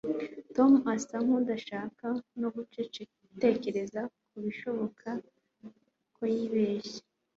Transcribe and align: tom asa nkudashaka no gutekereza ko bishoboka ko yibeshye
tom 0.55 0.71
asa 0.93 1.15
nkudashaka 1.25 2.05
no 2.41 2.49
gutekereza 3.35 4.01
ko 4.27 4.35
bishoboka 4.45 5.07
ko 6.15 6.23
yibeshye 6.33 7.01